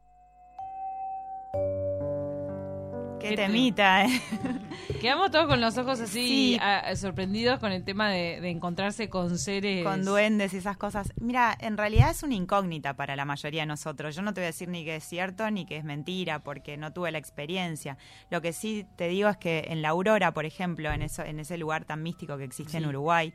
Qué 3.29 3.37
Qué 3.37 3.37
temita, 3.37 4.05
¿eh? 4.05 4.21
Quedamos 5.01 5.31
todos 5.31 5.47
con 5.47 5.61
los 5.61 5.77
ojos 5.79 6.01
así 6.01 6.55
Sí. 6.55 6.59
a- 6.61 6.95
sorprendidos 6.97 7.59
con 7.61 7.71
el 7.73 7.85
tema 7.85 8.09
de, 8.11 8.41
de 8.41 8.51
encontrarse 8.51 9.09
con 9.09 9.39
seres. 9.39 9.85
Con 9.85 10.05
duendes 10.05 10.55
y 10.55 10.59
esas 10.59 10.77
cosas. 10.77 11.13
Mira, 11.21 11.57
en 11.61 11.77
realidad 11.77 12.11
es 12.11 12.23
una 12.23 12.35
incógnita 12.35 12.95
para 12.95 13.15
la 13.17 13.25
mayoría 13.25 13.63
de 13.63 13.67
nosotros. 13.67 14.15
Yo 14.17 14.23
no 14.23 14.33
te 14.33 14.41
voy 14.41 14.45
a 14.45 14.49
decir 14.49 14.69
ni 14.69 14.85
que 14.85 14.97
es 14.97 15.05
cierto 15.05 15.51
ni 15.51 15.67
que 15.67 15.77
es 15.77 15.85
mentira, 15.85 16.39
porque 16.41 16.77
no 16.77 16.93
tuve 16.93 17.11
la 17.13 17.19
experiencia. 17.19 17.99
Lo 18.31 18.41
que 18.41 18.53
sí 18.53 18.87
te 18.97 19.09
digo 19.09 19.29
es 19.29 19.37
que 19.37 19.67
en 19.69 19.83
la 19.83 19.91
Aurora, 19.91 20.33
por 20.33 20.45
ejemplo, 20.47 20.91
en, 20.93 21.03
eso, 21.03 21.23
en 21.25 21.41
ese 21.41 21.59
lugar 21.59 21.85
tan 21.85 22.03
místico 22.03 22.37
que 22.39 22.45
existe 22.45 22.79
en. 22.79 22.87
Uruguay, 22.87 23.33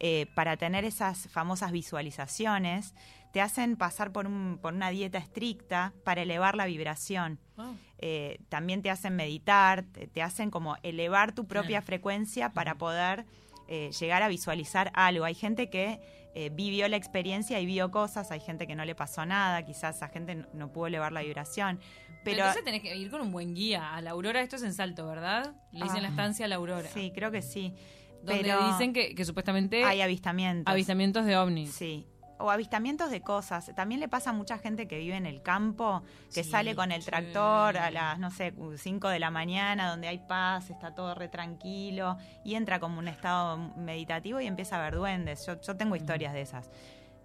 eh, 0.00 0.26
para 0.34 0.56
tener 0.56 0.84
esas 0.84 1.28
famosas 1.28 1.72
visualizaciones, 1.72 2.94
te 3.32 3.40
hacen 3.40 3.76
pasar 3.76 4.12
por, 4.12 4.26
un, 4.26 4.58
por 4.60 4.72
una 4.74 4.90
dieta 4.90 5.18
estricta 5.18 5.92
para 6.04 6.22
elevar 6.22 6.54
la 6.56 6.66
vibración. 6.66 7.38
Ah. 7.56 7.72
Eh, 7.98 8.38
también 8.48 8.80
te 8.82 8.90
hacen 8.90 9.16
meditar, 9.16 9.82
te, 9.84 10.06
te 10.06 10.22
hacen 10.22 10.50
como 10.50 10.76
elevar 10.82 11.32
tu 11.34 11.46
propia 11.46 11.78
Claro. 11.78 11.86
frecuencia 11.86 12.52
para 12.52 12.76
poder 12.76 13.26
eh, 13.68 13.90
llegar 13.98 14.22
a 14.22 14.28
visualizar 14.28 14.90
algo. 14.94 15.24
Hay 15.24 15.34
gente 15.34 15.68
que 15.68 16.00
eh, 16.34 16.50
vivió 16.52 16.88
la 16.88 16.96
experiencia 16.96 17.60
y 17.60 17.66
vio 17.66 17.90
cosas, 17.90 18.30
hay 18.30 18.40
gente 18.40 18.66
que 18.66 18.74
no 18.74 18.84
le 18.84 18.94
pasó 18.94 19.26
nada, 19.26 19.62
quizás 19.64 19.96
esa 19.96 20.08
gente 20.08 20.36
no, 20.36 20.46
no 20.54 20.72
pudo 20.72 20.86
elevar 20.86 21.12
la 21.12 21.20
vibración. 21.22 21.78
Pero, 21.78 22.20
Pero, 22.24 22.36
entonces 22.38 22.64
tenés 22.64 22.82
que 22.82 22.96
ir 22.96 23.10
con 23.10 23.20
un 23.20 23.30
buen 23.32 23.54
guía. 23.54 23.94
A 23.94 24.00
la 24.00 24.10
Aurora, 24.12 24.40
esto 24.40 24.56
es 24.56 24.62
en 24.62 24.72
Salto, 24.74 25.06
¿verdad? 25.06 25.54
Le 25.72 25.82
dicen 25.84 25.98
Ah. 25.98 26.02
la 26.02 26.08
estancia 26.08 26.44
a 26.46 26.48
la 26.48 26.56
Aurora. 26.56 26.88
sí, 26.88 27.12
creo 27.14 27.30
que 27.30 27.42
sí. 27.42 27.74
Donde 28.22 28.42
pero 28.42 28.66
dicen 28.72 28.92
que, 28.92 29.14
que 29.14 29.24
supuestamente 29.24 29.84
hay 29.84 30.00
avistamientos. 30.00 30.70
avistamientos 30.70 31.24
de 31.24 31.36
ovnis. 31.36 31.70
Sí. 31.72 32.06
O 32.40 32.50
avistamientos 32.50 33.10
de 33.10 33.20
cosas. 33.20 33.72
También 33.74 34.00
le 34.00 34.08
pasa 34.08 34.30
a 34.30 34.32
mucha 34.32 34.58
gente 34.58 34.86
que 34.86 34.98
vive 34.98 35.16
en 35.16 35.26
el 35.26 35.42
campo, 35.42 36.02
que 36.32 36.44
Sí, 36.44 36.50
sale 36.50 36.74
con 36.76 36.92
el 36.92 37.02
sí. 37.02 37.06
tractor 37.10 37.76
a 37.76 37.90
las, 37.90 38.18
no 38.18 38.30
sé, 38.30 38.54
5 38.76 39.08
de 39.08 39.18
la 39.18 39.30
mañana, 39.30 39.90
donde 39.90 40.08
hay 40.08 40.18
paz, 40.18 40.70
está 40.70 40.94
todo 40.94 41.14
re 41.14 41.28
tranquilo, 41.28 42.16
y 42.44 42.54
entra 42.54 42.78
como 42.78 42.98
un 42.98 43.08
estado 43.08 43.56
meditativo 43.76 44.40
y 44.40 44.46
empieza 44.46 44.78
a 44.78 44.82
ver 44.82 44.94
duendes. 44.94 45.44
Yo, 45.46 45.60
yo 45.60 45.76
tengo 45.76 45.96
historias 45.96 46.32
de 46.32 46.42
esas. 46.42 46.70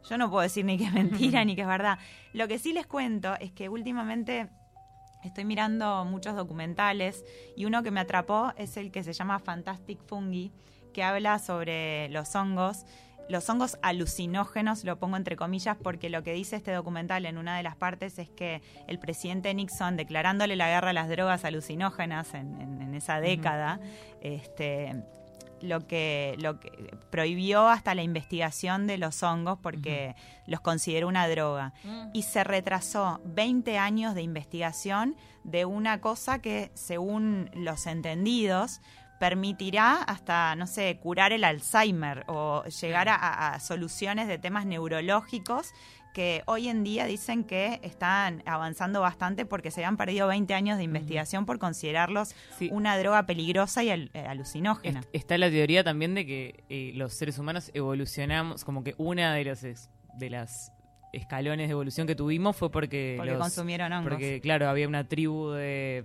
Yo 0.10 0.18
no 0.18 0.30
puedo 0.30 0.42
decir 0.42 0.66
ni 0.66 0.78
que 0.78 0.86
es 0.86 0.94
mentira 0.94 1.46
ni 1.46 1.56
que 1.56 1.62
es 1.62 1.68
verdad. 1.68 2.00
Lo 2.34 2.48
que 2.48 2.58
sí 2.60 2.74
les 2.74 2.88
cuento 2.88 3.36
es 3.40 3.52
que 3.52 3.70
últimamente 3.70 4.50
estoy 5.24 5.46
mirando 5.46 6.04
muchos 6.06 6.36
documentales 6.36 7.24
y 7.56 7.66
uno 7.66 7.84
que 7.84 7.92
me 7.92 8.02
atrapó 8.02 8.52
es 8.58 8.76
el 8.78 8.92
que 8.92 9.04
se 9.04 9.14
llama 9.14 9.40
Fantastic 9.40 10.04
Fungi, 10.06 10.52
que 10.94 11.04
habla 11.04 11.40
sobre 11.40 12.10
los 12.10 12.36
hongos. 12.36 12.86
Los 13.30 13.50
hongos 13.50 13.78
alucinógenos, 13.82 14.84
lo 14.84 14.98
pongo 15.00 15.16
entre 15.18 15.36
comillas 15.36 15.78
porque 15.82 16.10
lo 16.10 16.24
que 16.24 16.34
dice 16.34 16.56
este 16.58 16.72
documental 16.72 17.26
en 17.26 17.38
una 17.38 17.56
de 17.58 17.64
las 17.64 17.76
partes 17.76 18.20
es 18.20 18.30
que 18.30 18.62
el 18.88 19.00
presidente 19.00 19.54
Nixon, 19.54 19.96
declarándole 19.98 20.56
la 20.56 20.68
guerra 20.70 20.90
a 20.90 20.94
las 20.94 21.10
drogas 21.10 21.46
alucinógenas 21.46 22.34
en, 22.34 22.60
en- 22.62 22.82
en 22.82 22.94
esa 22.96 23.20
década, 23.22 23.80
este, 24.22 25.04
lo 25.62 25.88
que, 25.88 26.36
lo 26.40 26.60
que 26.60 26.70
prohibió 27.10 27.70
hasta 27.70 27.96
la 27.96 28.04
investigación 28.04 28.86
de 28.88 28.98
los 28.98 29.24
hongos 29.24 29.58
porque 29.62 30.16
los 30.46 30.60
consideró 30.60 31.08
una 31.08 31.28
droga. 31.28 31.74
Mm. 31.86 32.10
y 32.14 32.24
se 32.24 32.44
retrasó 32.44 33.22
20 33.26 33.78
años 33.78 34.14
de 34.16 34.22
investigación 34.22 35.16
de 35.46 35.66
una 35.66 36.02
cosa 36.02 36.40
que, 36.40 36.72
según 36.74 37.50
los 37.54 37.88
entendidos, 37.88 38.82
permitirá 39.28 40.04
hasta, 40.04 40.54
no 40.58 40.68
sé, 40.68 40.98
curar 41.02 41.32
el 41.32 41.46
Alzheimer 41.46 42.26
o 42.28 42.66
llegar 42.66 43.08
a, 43.10 43.58
soluciones 43.62 44.28
de 44.28 44.38
temas 44.38 44.66
neurológicos 44.66 45.72
que 46.14 46.44
hoy 46.46 46.68
en 46.68 46.84
día 46.84 47.06
dicen 47.06 47.46
que 47.46 47.80
están 47.84 48.44
avanzando 48.46 49.00
bastante 49.00 49.46
porque 49.46 49.72
se 49.72 49.80
habían 49.80 49.96
perdido 49.96 50.28
20 50.28 50.54
años 50.54 50.78
de 50.78 50.84
investigación 50.84 51.46
por 51.46 51.58
considerarlos 51.58 52.36
Sí. 52.60 52.68
una 52.74 52.98
droga 52.98 53.26
peligrosa 53.26 53.82
y 53.82 53.92
al- 53.92 54.12
eh, 54.14 54.26
alucinógena. 54.28 55.00
Est- 55.00 55.10
Está 55.14 55.38
la 55.38 55.50
teoría 55.50 55.86
también 55.86 56.16
de 56.16 56.26
que 56.26 56.66
eh, 56.68 56.92
los 56.96 57.14
seres 57.14 57.40
humanos 57.40 57.72
evolucionamos, 57.74 58.66
como 58.66 58.84
que 58.84 58.94
una 58.98 59.34
de 59.34 59.42
ex- 59.42 59.90
de 60.18 60.30
las 60.32 60.74
escalones 61.14 61.70
de 61.70 61.72
evolución 61.72 62.08
que 62.08 62.16
tuvimos 62.16 62.58
fue 62.58 62.70
porque 62.70 63.14
porque 63.18 63.32
los- 63.32 63.40
consumieron 63.40 63.94
hongos. 63.94 64.10
porque 64.12 64.42
claro 64.42 64.68
había 64.68 64.88
una 64.90 65.08
tribu 65.08 65.52
de 65.52 66.04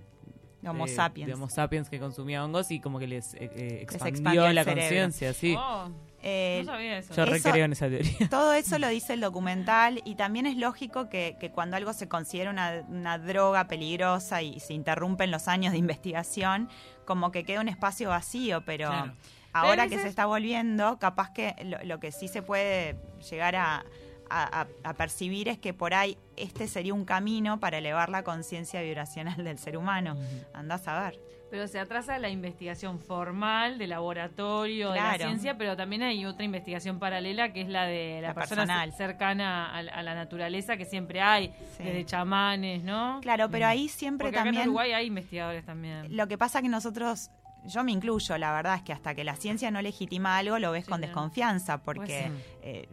Homo 0.67 0.85
de- 0.85 0.91
sapiens. 0.95 1.27
de 1.27 1.33
Homo 1.35 1.49
sapiens 1.49 1.89
que 1.89 1.99
consumía 1.99 2.43
hongos 2.43 2.69
y 2.71 2.79
como 2.79 2.99
que 2.99 3.07
les 3.07 3.33
eh, 3.35 3.49
eh, 3.55 3.79
expandió, 3.81 4.51
la 4.51 4.65
conciencia, 4.65 5.33
sí. 5.33 5.55
Oh, 5.57 5.89
Eh, 6.21 6.63
no 6.65 6.73
sabía 6.73 6.97
eso. 6.97 7.13
Yo 7.13 7.23
Eso- 7.23 7.31
recreo 7.31 7.63
en 7.63 7.71
esa 7.71 7.87
teoría. 7.87 8.11
Todo 8.29 8.51
eso 8.53 8.77
lo 8.77 8.89
dice 8.89 9.13
el 9.13 9.21
documental 9.21 10.01
y 10.03 10.15
también 10.15 10.45
es 10.47 10.57
lógico 10.57 11.07
que, 11.07 11.37
que 11.39 11.49
cuando 11.51 11.77
algo 11.77 11.93
se 11.93 12.09
considera 12.09 12.49
una, 12.49 12.83
una 12.89 13.17
droga 13.17 13.67
peligrosa 13.69 14.41
y 14.41 14.59
se 14.59 14.73
interrumpen 14.73 15.31
los 15.31 15.47
años 15.47 15.71
de 15.71 15.77
investigación, 15.77 16.67
como 17.05 17.31
que 17.31 17.45
queda 17.45 17.61
un 17.61 17.69
espacio 17.69 18.09
vacío, 18.09 18.63
pero 18.65 18.89
Claro. 18.89 19.13
ahora 19.53 19.87
que 19.87 19.97
se 19.97 20.09
está 20.09 20.25
volviendo, 20.25 20.99
capaz 20.99 21.31
que 21.31 21.55
lo, 21.63 21.81
lo 21.85 21.99
que 22.01 22.11
sí 22.11 22.27
se 22.27 22.41
puede 22.41 22.97
llegar 23.29 23.55
a, 23.55 23.85
a- 24.29 24.61
a- 24.61 24.67
a 24.89 24.93
percibir 24.93 25.47
es 25.47 25.57
que 25.57 25.73
por 25.73 25.93
ahí 25.93 26.17
este 26.37 26.67
sería 26.67 26.93
un 26.93 27.05
camino 27.05 27.59
para 27.59 27.77
elevar 27.79 28.09
la 28.09 28.23
conciencia 28.23 28.81
vibracional 28.81 29.43
del 29.43 29.57
ser 29.57 29.77
humano. 29.77 30.15
Andás 30.53 30.87
a 30.87 30.99
ver. 31.01 31.19
Pero 31.51 31.67
se 31.67 31.79
atrasa 31.79 32.19
la 32.19 32.29
investigación 32.29 32.99
formal 32.99 33.79
de 33.79 33.87
laboratorio, 33.87 34.91
de 34.91 34.99
la 34.99 35.15
ciencia, 35.17 35.57
pero 35.57 35.75
también 35.75 36.03
hay 36.03 36.23
otra 36.25 36.45
investigación 36.45 36.99
paralela 36.99 37.51
que 37.53 37.61
es 37.61 37.69
la 37.69 37.85
de 37.85 38.19
la, 38.21 38.27
La 38.29 38.33
persona 38.35 38.61
personal. 38.61 38.93
cercana 38.93 39.73
a, 39.75 39.81
la- 39.81 39.91
a 39.93 40.03
la 40.03 40.13
naturaleza 40.13 40.77
que 40.77 40.85
siempre 40.85 41.21
hay, 41.21 41.47
Sí. 41.77 41.83
desde 41.83 42.05
chamanes, 42.05 42.83
¿no? 42.83 43.19
Claro, 43.21 43.49
pero 43.49 43.65
ahí 43.65 43.89
siempre 43.89 44.25
Porque 44.27 44.37
acá 44.37 44.45
también... 44.45 44.63
en 44.63 44.69
Uruguay 44.69 44.91
hay 44.91 45.07
investigadores 45.07 45.65
también. 45.65 46.15
Lo 46.15 46.27
que 46.27 46.37
pasa 46.37 46.61
que 46.61 46.69
nosotros, 46.69 47.31
yo 47.65 47.83
me 47.83 47.93
incluyo, 47.93 48.37
la 48.37 48.53
verdad 48.53 48.75
es 48.75 48.83
que 48.83 48.93
hasta 48.93 49.15
que 49.15 49.23
la 49.23 49.35
ciencia 49.35 49.71
no 49.71 49.81
legitima 49.81 50.37
algo, 50.37 50.59
lo 50.59 50.71
ves 50.71 50.85
Sí, 50.85 50.91
con 50.91 51.01
desconfianza, 51.01 51.79
porque 51.81 52.25
Pues 52.29 52.43
sí. 52.43 52.59
eh, 52.61 52.87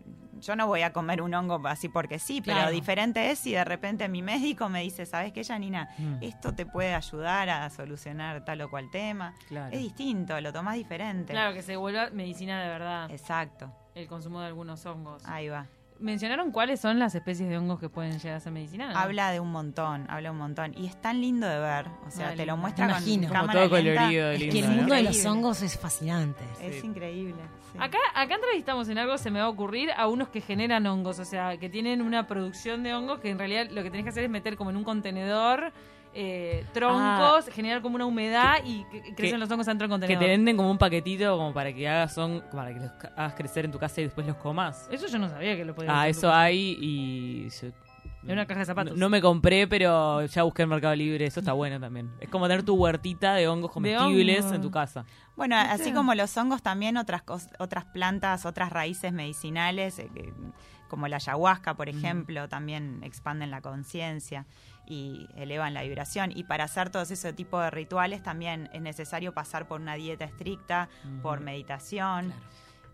yo 0.47 0.57
no 0.57 0.67
voy 0.67 0.83
a 0.83 0.93
comer 0.93 1.21
un 1.23 1.35
hongo 1.35 1.61
así 1.67 1.89
porque 1.89 2.19
sí, 2.19 2.41
pero 2.41 2.57
Claro. 2.59 2.71
diferente 2.73 3.31
es 3.31 3.39
si 3.39 3.53
de 3.53 3.65
repente 3.65 4.09
mi 4.09 4.23
médico 4.23 4.69
me 4.69 4.83
dice, 4.83 5.05
¿sabes 5.07 5.33
qué, 5.33 5.45
Janina? 5.45 5.89
Mm. 5.99 6.23
Esto 6.23 6.55
te 6.55 6.65
puede 6.67 6.95
ayudar 6.95 7.49
a 7.51 7.69
solucionar 7.71 8.45
tal 8.45 8.61
o 8.63 8.71
cual 8.71 8.91
tema. 8.91 9.35
Claro. 9.49 9.75
Es 9.75 9.81
distinto, 9.83 10.41
lo 10.41 10.53
tomás 10.53 10.75
diferente. 10.77 11.33
Claro, 11.33 11.53
que 11.55 11.63
se 11.63 11.77
vuelva 11.77 12.11
medicina 12.11 12.63
de 12.63 12.69
verdad, 12.69 13.11
Exacto, 13.11 13.73
el 13.95 14.07
consumo 14.07 14.41
de 14.41 14.47
algunos 14.47 14.85
hongos. 14.87 15.25
ahí 15.27 15.49
va. 15.49 15.67
¿Mencionaron 15.99 16.51
cuáles 16.51 16.81
son 16.81 16.99
las 16.99 17.15
especies 17.15 17.49
de 17.49 17.57
hongos 17.57 17.81
que 17.81 17.89
pueden 17.89 18.19
llegar 18.19 18.37
a 18.37 18.41
ser 18.41 18.53
medicinales? 18.53 18.95
Habla 18.97 19.31
de 19.31 19.41
un 19.41 19.51
montón, 19.51 20.05
habla 20.11 20.31
un 20.31 20.37
montón. 20.39 20.75
Y 20.77 20.87
es 20.87 21.01
tan 21.01 21.21
lindo 21.21 21.47
de 21.49 21.59
ver, 21.59 21.87
o 22.07 22.11
sea, 22.11 22.29
Ah, 22.29 22.35
te 22.37 22.45
lo 22.45 22.57
muestra 22.57 22.87
Me 22.87 22.93
con 22.93 23.03
imagino. 23.03 23.29
Como 23.29 23.41
cámara 23.41 23.65
todo 23.69 23.77
lenta. 23.81 24.01
colorido, 24.03 24.31
Es 24.33 24.39
lindo, 24.41 24.53
que 24.53 24.59
el 24.61 24.69
¿no? 24.71 24.77
mundo 24.77 24.95
de 24.95 25.03
los 25.05 25.25
hongos 25.25 25.63
es 25.63 25.79
fascinante. 25.79 26.45
Es 26.61 26.85
increíble. 26.85 27.35
sí. 27.73 27.79
Acá, 27.81 27.99
acá 28.15 28.35
entrevistamos 28.35 28.89
en 28.91 28.99
algo, 28.99 29.17
se 29.17 29.31
me 29.31 29.39
va 29.39 29.47
a 29.47 29.49
ocurrir, 29.49 29.91
a 29.97 30.07
unos 30.09 30.29
que 30.29 30.41
generan 30.43 30.87
hongos, 30.87 31.19
o 31.19 31.25
sea, 31.25 31.57
que 31.57 31.69
tienen 31.71 32.03
una 32.03 32.27
producción 32.27 32.83
de 32.83 32.95
hongos 32.95 33.21
que 33.21 33.31
en 33.31 33.39
realidad 33.39 33.69
lo 33.71 33.83
que 33.83 33.91
tenés 33.91 34.05
que 34.05 34.11
hacer 34.11 34.25
es 34.25 34.31
meter 34.31 34.57
como 34.57 34.71
en 34.71 34.77
un 34.77 34.85
contenedor 34.85 35.73
eh, 36.19 36.65
troncos, 36.73 37.47
generar 37.53 37.83
como 37.83 37.97
una 37.97 38.07
humedad 38.07 38.55
y 38.65 38.85
que- 38.91 39.03
que 39.03 39.15
crecen 39.15 39.39
los 39.39 39.51
hongos 39.51 39.67
dentro 39.67 39.87
del 39.87 39.91
Que 39.91 40.01
contenedor. 40.01 40.25
te 40.25 40.31
venden 40.31 40.57
como 40.57 40.71
un 40.71 40.79
paquetito 40.79 41.37
como 41.37 41.53
para 41.53 41.73
que 41.75 41.87
hagas 41.87 42.15
son 42.15 42.43
para 42.51 42.73
que 42.73 42.81
los 42.81 42.91
hagas 43.17 43.35
crecer 43.35 43.67
en 43.67 43.71
tu 43.73 43.79
casa 43.79 44.01
y 44.01 44.05
después 44.05 44.27
los 44.27 44.37
comas. 44.37 44.89
Eso 44.91 45.07
yo 45.09 45.19
no 45.19 45.29
sabía 45.29 45.57
que 45.57 45.65
lo 45.67 45.75
podía 45.75 45.91
Ah, 45.93 46.01
hacer. 46.03 46.11
eso 46.11 46.33
hay 46.33 46.77
y 46.81 47.49
yo- 47.51 47.69
En 48.25 48.33
una 48.33 48.47
caja 48.47 48.61
de 48.61 48.67
zapatos. 48.67 48.93
No, 48.95 48.99
no 48.99 49.09
me 49.09 49.21
compré, 49.21 49.69
pero 49.69 50.25
ya 50.27 50.43
busqué 50.43 50.63
en 50.63 50.69
Mercado 50.71 50.97
Libre, 50.97 51.27
eso 51.27 51.39
está 51.41 51.53
bueno 51.53 51.79
también. 51.79 52.11
Es 52.19 52.29
como 52.29 52.49
tener 52.49 52.65
tu 52.65 52.75
huertita 52.75 53.35
de 53.35 53.47
hongos 53.47 53.71
comestibles 53.71 54.45
hongo. 54.45 54.55
en 54.57 54.63
tu 54.63 54.71
casa. 54.73 55.05
Bueno, 55.37 55.55
así 55.57 55.93
como 55.93 56.13
los 56.15 56.37
hongos, 56.37 56.61
también 56.63 56.97
otras 56.97 57.23
cos- 57.25 57.51
otras 57.61 57.85
plantas, 57.85 58.45
otras 58.45 58.71
raíces 58.73 59.13
medicinales, 59.13 59.99
eh, 60.01 60.09
que- 60.13 60.33
como 60.89 61.09
la 61.09 61.17
ayahuasca, 61.17 61.75
por 61.75 61.89
ejemplo, 61.89 62.49
también 62.49 63.01
expanden 63.03 63.51
la 63.51 63.61
conciencia 63.61 64.47
y 64.87 65.29
elevan 65.37 65.75
la 65.75 65.83
vibración. 65.83 66.33
Y 66.35 66.45
para 66.45 66.65
hacer 66.65 66.91
todos 66.91 67.11
ese 67.11 67.33
tipo 67.33 67.61
de 67.61 67.71
rituales 67.71 68.23
también 68.23 68.71
es 68.73 68.81
necesario 68.81 69.35
pasar 69.35 69.67
por 69.67 69.81
una 69.81 69.95
dieta 69.95 70.25
estricta, 70.25 70.89
por 71.23 71.41
meditación. 71.41 72.33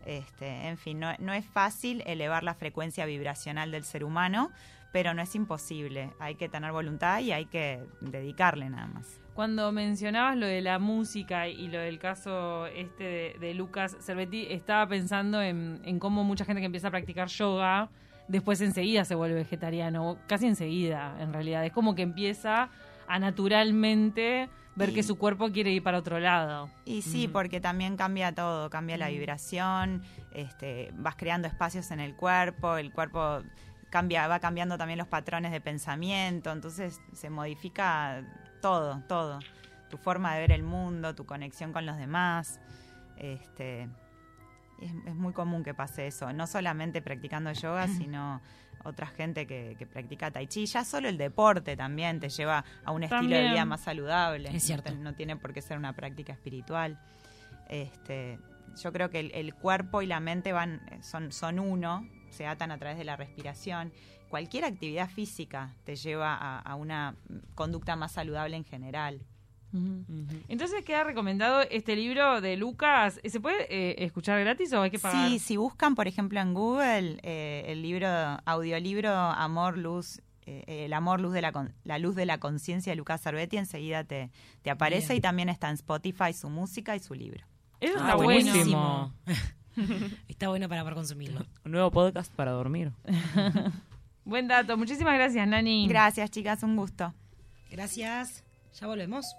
Este, 0.06 0.68
en 0.68 0.78
fin, 0.78 1.00
no, 1.00 1.32
es 1.32 1.46
fácil 1.46 2.02
elevar 2.06 2.42
la 2.42 2.54
frecuencia 2.54 3.06
vibracional 3.06 3.70
del 3.70 3.84
ser 3.84 4.04
humano, 4.04 4.50
pero 4.92 5.14
no 5.14 5.22
es 5.22 5.34
imposible. 5.34 6.10
Hay 6.18 6.34
que 6.34 6.48
tener 6.48 6.72
voluntad 6.72 7.20
y 7.20 7.32
hay 7.32 7.46
que 7.46 7.82
dedicarle 8.00 8.68
nada 8.68 8.86
más. 8.88 9.20
Cuando 9.34 9.72
mencionabas 9.72 10.36
lo 10.36 10.46
de 10.46 10.60
la 10.60 10.78
música 10.78 11.48
y 11.48 11.68
lo 11.68 11.78
del 11.78 11.98
caso 11.98 12.66
este 12.66 13.04
de, 13.04 13.36
de 13.40 13.54
Lucas 13.54 13.96
Cervetti, 14.00 14.46
estaba 14.50 14.86
pensando 14.86 15.40
en, 15.40 15.80
en 15.84 15.98
cómo 15.98 16.24
mucha 16.24 16.44
gente 16.44 16.60
que 16.60 16.66
empieza 16.66 16.88
a 16.88 16.90
practicar 16.90 17.28
yoga 17.28 17.88
después 18.28 18.60
enseguida 18.60 19.04
se 19.04 19.14
vuelve 19.14 19.36
vegetariano, 19.36 20.18
casi 20.26 20.46
enseguida 20.46 21.16
en 21.20 21.32
realidad. 21.32 21.64
Es 21.64 21.72
como 21.72 21.94
que 21.94 22.02
empieza 22.02 22.70
a 23.06 23.18
naturalmente 23.18 24.48
ver 24.74 24.90
Y- 24.90 24.94
que 24.94 25.02
su 25.02 25.16
cuerpo 25.16 25.50
quiere 25.50 25.70
ir 25.70 25.82
para 25.82 25.98
otro 25.98 26.18
lado. 26.18 26.70
Y 26.84 27.02
sí, 27.02 27.28
porque 27.28 27.60
también 27.60 27.96
cambia 27.96 28.34
todo, 28.34 28.70
cambia 28.70 28.96
la 28.96 29.08
vibración, 29.08 30.02
este, 30.32 30.90
vas 30.96 31.16
creando 31.16 31.46
espacios 31.48 31.90
en 31.90 32.00
el 32.00 32.14
cuerpo, 32.16 32.76
el 32.76 32.92
cuerpo 32.92 33.42
cambia, 33.90 34.26
va 34.28 34.40
cambiando 34.40 34.78
también 34.78 34.98
los 34.98 35.08
patrones 35.08 35.52
de 35.52 35.60
pensamiento, 35.60 36.50
entonces 36.52 37.00
se 37.12 37.28
modifica 37.30 38.24
todo, 38.62 39.02
todo. 39.08 39.40
Tu 39.90 39.98
forma 39.98 40.34
de 40.34 40.40
ver 40.40 40.52
el 40.52 40.62
mundo, 40.62 41.14
tu 41.14 41.26
conexión 41.26 41.72
con 41.74 41.84
los 41.84 41.98
demás. 41.98 42.58
Este, 43.18 43.88
es, 44.84 44.92
es 45.06 45.14
muy 45.14 45.32
común 45.32 45.62
que 45.64 45.74
pase 45.74 46.06
eso, 46.06 46.32
no 46.32 46.46
solamente 46.46 47.02
practicando 47.02 47.52
yoga, 47.52 47.88
sino 47.88 48.40
otra 48.84 49.06
gente 49.06 49.46
que, 49.46 49.76
que 49.78 49.86
practica 49.86 50.30
tai 50.30 50.46
chi. 50.46 50.66
Ya 50.66 50.84
solo 50.84 51.08
el 51.08 51.18
deporte 51.18 51.76
también 51.76 52.20
te 52.20 52.28
lleva 52.28 52.64
a 52.84 52.90
un 52.92 53.02
estilo 53.04 53.36
de 53.36 53.50
vida 53.50 53.64
más 53.64 53.82
saludable. 53.82 54.54
Es 54.54 54.64
cierto. 54.64 54.94
No, 54.94 55.14
tiene 55.14 55.36
por 55.36 55.52
qué 55.52 55.62
ser 55.62 55.78
una 55.78 55.92
práctica 55.94 56.32
espiritual. 56.32 57.00
Este, 57.68 58.38
yo 58.82 58.92
creo 58.92 59.10
que 59.10 59.20
el, 59.20 59.30
el 59.34 59.54
cuerpo 59.54 60.02
y 60.02 60.06
la 60.06 60.20
mente 60.20 60.52
van 60.52 60.80
son, 61.02 61.32
son 61.32 61.58
uno, 61.58 62.06
se 62.30 62.46
atan 62.46 62.70
a 62.70 62.78
través 62.78 62.98
de 62.98 63.04
la 63.04 63.16
respiración. 63.16 63.92
Cualquier 64.28 64.64
actividad 64.64 65.08
física 65.10 65.74
te 65.84 65.94
lleva 65.94 66.34
a, 66.34 66.58
a 66.58 66.74
una 66.74 67.14
conducta 67.54 67.96
más 67.96 68.12
saludable 68.12 68.56
en 68.56 68.64
general. 68.64 69.20
Entonces 70.48 70.84
queda 70.84 71.04
recomendado 71.04 71.62
este 71.62 71.96
libro 71.96 72.40
de 72.40 72.56
Lucas. 72.56 73.20
¿Se 73.24 73.40
puede 73.40 73.66
eh, 73.70 74.04
escuchar 74.04 74.38
gratis 74.40 74.72
o 74.72 74.82
hay 74.82 74.90
que 74.90 74.98
pagar? 74.98 75.28
Sí, 75.28 75.38
si 75.38 75.56
buscan, 75.56 75.94
por 75.94 76.06
ejemplo, 76.08 76.40
en 76.40 76.54
Google 76.54 77.18
eh, 77.22 77.64
el 77.68 77.82
libro, 77.82 78.06
audiolibro 78.44 79.10
Amor, 79.10 79.78
Luz, 79.78 80.20
eh, 80.44 80.64
el 80.86 80.92
amor, 80.92 81.20
luz 81.20 81.32
de 81.32 81.40
la, 81.40 81.98
luz 81.98 82.14
de 82.16 82.26
la 82.26 82.38
conciencia 82.38 82.90
de 82.92 82.96
Lucas 82.96 83.20
Sarbetti, 83.20 83.56
enseguida 83.56 84.04
te, 84.04 84.30
te 84.62 84.70
aparece 84.70 85.08
Bien. 85.08 85.18
y 85.18 85.20
también 85.20 85.48
está 85.48 85.68
en 85.68 85.74
Spotify 85.74 86.32
su 86.32 86.50
música 86.50 86.96
y 86.96 87.00
su 87.00 87.14
libro. 87.14 87.44
Eso 87.80 87.94
Ah, 87.98 88.00
está 88.02 88.14
bueno. 88.16 88.50
buenísimo. 88.52 89.12
Está 90.28 90.48
bueno 90.48 90.68
para 90.68 90.82
poder 90.82 90.94
consumirlo. 90.96 91.46
Un 91.64 91.72
nuevo 91.72 91.90
podcast 91.90 92.30
para 92.34 92.50
dormir. 92.50 92.92
Buen 94.24 94.46
dato. 94.46 94.76
Muchísimas 94.76 95.14
gracias, 95.14 95.48
Nani. 95.48 95.88
Gracias, 95.88 96.30
chicas, 96.30 96.62
un 96.62 96.76
gusto. 96.76 97.14
Gracias. 97.70 98.44
Ya 98.78 98.86
volvemos. 98.86 99.34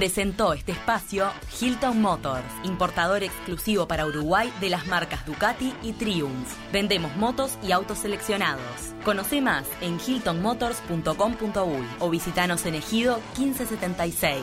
Presentó 0.00 0.54
este 0.54 0.72
espacio 0.72 1.30
Hilton 1.60 2.00
Motors, 2.00 2.46
importador 2.64 3.22
exclusivo 3.22 3.86
para 3.86 4.06
Uruguay 4.06 4.50
de 4.58 4.70
las 4.70 4.86
marcas 4.86 5.26
Ducati 5.26 5.74
y 5.82 5.92
Triumph. 5.92 6.48
Vendemos 6.72 7.14
motos 7.16 7.58
y 7.62 7.72
autos 7.72 7.98
seleccionados. 7.98 8.64
Conoce 9.04 9.42
más 9.42 9.66
en 9.82 10.00
hiltonmotors.com.uy 10.00 11.86
o 11.98 12.08
visitanos 12.08 12.64
en 12.64 12.76
Ejido 12.76 13.20
1576. 13.36 14.40